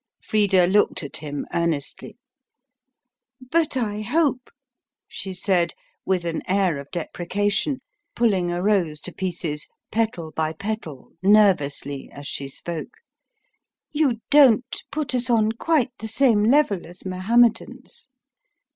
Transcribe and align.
Frida 0.19 0.65
looked 0.65 1.03
at 1.03 1.17
him 1.17 1.45
earnestly. 1.53 2.17
"But 3.39 3.77
I 3.77 4.01
hope," 4.01 4.49
she 5.07 5.31
said 5.31 5.75
with 6.07 6.25
an 6.25 6.41
air 6.49 6.79
of 6.79 6.89
deprecation, 6.89 7.81
pulling 8.15 8.51
a 8.51 8.63
rose 8.63 8.99
to 9.01 9.13
pieces, 9.13 9.67
petal 9.91 10.31
by 10.31 10.53
petal, 10.53 11.11
nervously, 11.21 12.09
as 12.11 12.25
she 12.25 12.47
spoke, 12.47 12.95
"you 13.91 14.21
don't 14.31 14.81
put 14.91 15.13
us 15.13 15.29
on 15.29 15.51
quite 15.51 15.91
the 15.99 16.07
same 16.07 16.45
level 16.45 16.87
as 16.87 17.05
Mohammedans. 17.05 18.09